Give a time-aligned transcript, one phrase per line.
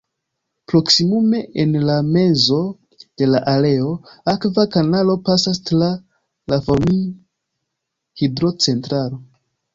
[0.71, 2.57] Proksimume en la mezo
[3.21, 3.91] de la areo,
[4.33, 5.91] akva kanalo pasas tra
[6.55, 9.23] la Formin-hidro-centralo.